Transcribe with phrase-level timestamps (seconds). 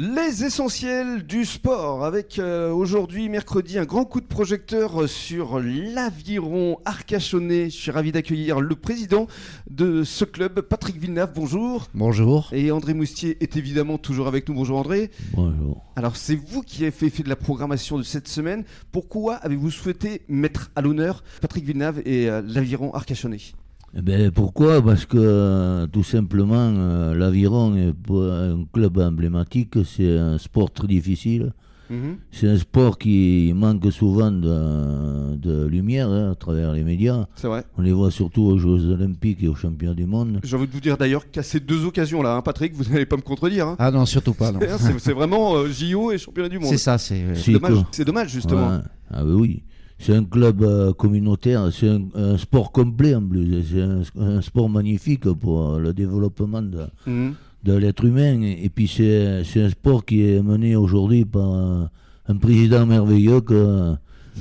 [0.00, 6.78] Les essentiels du sport avec euh, aujourd'hui mercredi un grand coup de projecteur sur l'aviron
[6.84, 7.64] arcachonnais.
[7.64, 9.26] Je suis ravi d'accueillir le président
[9.68, 11.32] de ce club, Patrick Villeneuve.
[11.34, 11.88] Bonjour.
[11.94, 12.48] Bonjour.
[12.52, 14.54] Et André Moustier est évidemment toujours avec nous.
[14.54, 15.10] Bonjour André.
[15.32, 15.84] Bonjour.
[15.96, 18.62] Alors c'est vous qui avez fait, fait de la programmation de cette semaine.
[18.92, 23.40] Pourquoi avez-vous souhaité mettre à l'honneur Patrick Villeneuve et euh, l'aviron arcachonnais?
[23.96, 24.82] Eh ben, pourquoi?
[24.82, 30.86] Parce que euh, tout simplement, euh, l'aviron est un club emblématique, c'est un sport très
[30.86, 31.52] difficile.
[31.90, 32.18] Mhm.
[32.30, 37.24] C'est un sport qui manque souvent de, de lumière hein, à travers les médias.
[37.34, 37.64] C'est vrai.
[37.78, 40.40] On les voit surtout aux Jeux Olympiques et aux Championnats du Monde.
[40.42, 43.16] J'ai envie de vous dire d'ailleurs qu'à ces deux occasions-là, hein, Patrick, vous n'allez pas
[43.16, 43.68] me contredire.
[43.68, 43.76] hein.
[43.78, 44.52] Ah non, surtout pas.
[44.52, 44.60] non.
[44.78, 46.68] C'est c'est vraiment euh, JO et championnat du monde.
[46.68, 47.24] C'est ça, c'est.
[47.34, 47.86] C'est dommage, quoi.
[47.92, 48.68] c'est dommage justement.
[48.68, 48.78] Ouais.
[49.10, 49.62] Ah oui, oui.
[49.98, 53.64] C'est un club euh, communautaire, c'est un, un sport complet en plus.
[53.64, 57.34] C'est un, un sport magnifique pour euh, le développement de, Mhm.
[57.64, 58.40] de l'être humain.
[58.42, 61.90] Et, puis c'est c'est un sport qui est mené aujourd'hui par un,
[62.28, 63.94] un président merveilleux que,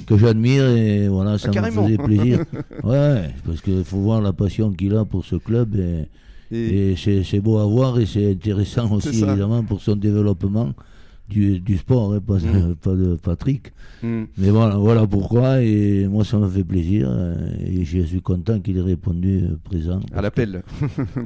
[0.05, 1.83] que j'admire et voilà, ça me Ah, carrément.
[1.85, 2.45] faisait plaisir.
[2.83, 6.05] ouais, parce qu'il faut voir la passion qu'il a pour ce club et,
[6.51, 10.71] Et, et c'est c'est beau à voir et c'est intéressant aussi évidemment pour son développement
[11.29, 12.75] du, du sport, hein, pas, de, Mm.
[12.81, 13.73] pas de Patrick.
[14.03, 14.27] Mhm.
[14.37, 18.59] Mais voilà, voilà pourquoi et moi ça me fait plaisir euh, et je suis content
[18.59, 19.99] qu'il ait répondu euh, présent.
[20.13, 20.63] à l'appel.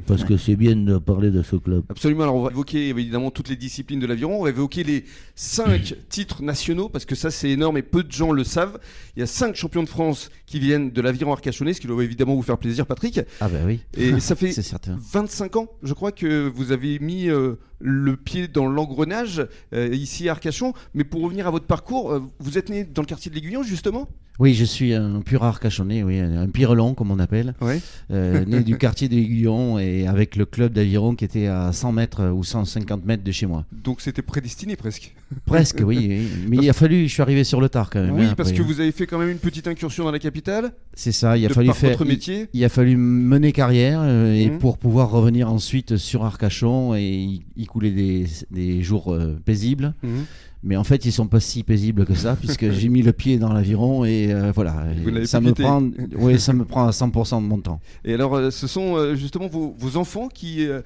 [0.06, 1.84] Parce que c'est bien de parler de ce club.
[1.90, 2.22] Absolument.
[2.22, 4.40] Alors on va évoquer évidemment toutes les disciplines de l'aviron.
[4.40, 8.10] On va évoquer les cinq titres nationaux parce que ça c'est énorme et peu de
[8.12, 8.78] gens le savent.
[9.16, 12.02] Il y a cinq champions de France qui viennent de l'aviron arcachonnais, ce qui doit
[12.02, 13.20] évidemment vous faire plaisir, Patrick.
[13.40, 13.80] Ah bah oui.
[13.96, 14.96] Et ça fait C'est certain.
[15.12, 20.28] 25 ans, je crois que vous avez mis euh, le pied dans l'engrenage euh, ici
[20.28, 20.72] à Arcachon.
[20.94, 23.62] Mais pour revenir à votre parcours, euh, vous êtes né dans le quartier de l'Aiguillon
[23.62, 24.08] justement?
[24.38, 27.74] Oui, je suis un pur arcachonnais, oui, un pirelon comme on appelle, Oui.
[28.10, 31.92] euh, né du quartier de l'Aiguillon et avec le club d'aviron qui était à 100
[31.92, 33.66] mètres ou 150 mètres de chez moi.
[33.72, 35.14] Donc c'était prédestiné presque.
[35.44, 36.28] Presque, oui, oui.
[36.48, 38.14] Mais il a fallu, je suis arrivé sur le tard quand même.
[38.14, 38.62] Oui, hein, parce après.
[38.62, 40.72] que vous avez fait quand même une petite incursion dans la capitale.
[40.94, 41.90] C'est ça, il a de fallu par faire.
[41.90, 42.48] votre métier.
[42.52, 44.58] Il a fallu mener carrière euh, et Mhm.
[44.58, 49.94] pour pouvoir revenir ensuite sur Arcachon et y, couler des, des jours euh, paisibles.
[50.02, 50.24] Mhm.
[50.64, 53.36] Mais en fait, ils sont pas si paisibles que ça, puisque j'ai mis le pied
[53.38, 55.62] dans l'aviron et euh, voilà, Vous ça me quitté.
[55.62, 55.82] prend,
[56.18, 57.80] oui, ça me prend à 100% de mon temps.
[58.04, 60.82] Et alors, euh, ce sont euh, justement vos, vos enfants qui euh,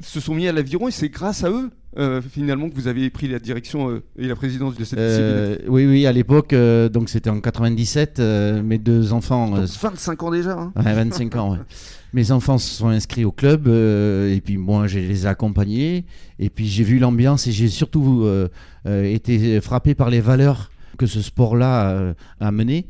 [0.00, 3.10] se sont mis à l'aviron et c'est grâce à eux, euh, finalement, que vous avez
[3.10, 5.26] pris la direction euh, et la présidence de cette discipline?
[5.26, 9.60] Euh, oui, oui, à l'époque, euh, donc c'était en 97, euh, mes deux enfants, euh,
[9.60, 10.52] Donc, 25 ans déjà.
[10.58, 10.72] hein.
[10.76, 11.58] ouais, 25 ans, ouais.
[12.14, 16.04] mes enfants se sont inscrits au club euh, et puis moi, je les ai accompagnés
[16.38, 18.48] et puis j'ai vu l'ambiance et j'ai surtout euh,
[18.86, 22.86] euh, été frappé par les valeurs que ce sport-là euh, a mené.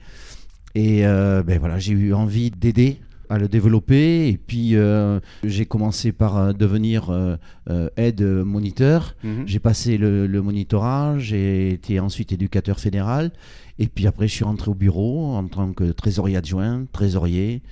[0.74, 2.98] Et euh, ben voilà, j'ai eu envie d'aider
[3.28, 4.28] à le développer.
[4.28, 9.14] Et puis euh, j'ai commencé par devenir euh, aide moniteur.
[9.22, 9.44] Mhm.
[9.46, 13.32] J'ai passé le, le monitorat, j'ai été ensuite éducateur fédéral.
[13.78, 17.62] Et puis après, je suis rentré au bureau en tant que trésorier adjoint, trésorier.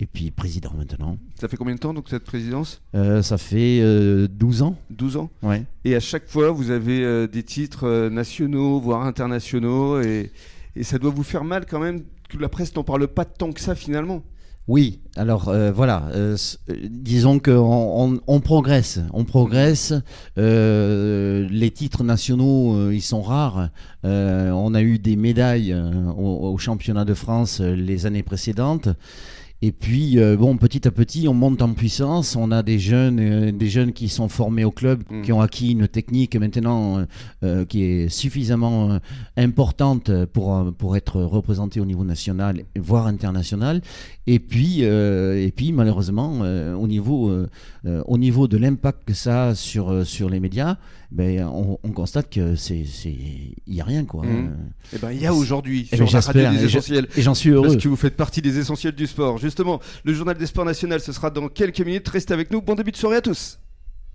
[0.00, 1.18] Et puis président maintenant.
[1.40, 4.76] Ça fait combien de temps donc cette présidence Euh, ça fait euh, 12 ans.
[4.90, 5.30] 12 ans.
[5.42, 5.64] Ouais.
[5.84, 10.00] Et à chaque fois, vous avez euh, des titres euh, nationaux, voire internationaux.
[10.00, 10.30] Et,
[10.76, 13.50] et ça doit vous faire mal quand même que la presse n'en parle pas tant
[13.52, 14.22] que ça finalement.
[14.68, 16.10] Oui, alors voilà,
[16.90, 19.94] disons qu'on on, on progresse, on progresse.
[20.36, 23.70] les titres nationaux, ils sont rares.
[24.04, 28.90] On a eu des médailles au, au championnat de France les années précédentes.
[29.60, 32.36] Et puis, euh, bon, petit à petit, on monte en puissance.
[32.36, 35.22] On a des jeunes, euh, des jeunes qui sont formés au club, Mm.
[35.22, 37.04] qui ont acquis une technique maintenant
[37.42, 39.00] euh, qui est suffisamment
[39.36, 43.80] importante pour, pour être représentée au niveau national, voire international.
[44.28, 46.40] Et puis, et puis malheureusement,
[46.78, 47.32] au, niveau,
[47.86, 50.76] au niveau de l'impact que ça a sur, sur les médias,
[51.10, 54.24] ben, on, on constate que c'est, il n'y a rien quoi.
[54.94, 57.08] Eh ben, il y a aujourd'hui Eh sur ben, la radio des essentiels.
[57.16, 57.68] Et j'en suis heureux.
[57.68, 59.38] Parce que vous faites partie des essentiels du sport.
[59.48, 62.06] Justement, le journal des sports national, ce sera dans quelques minutes.
[62.06, 62.60] Restez avec nous.
[62.60, 63.58] Bon début de soirée à tous.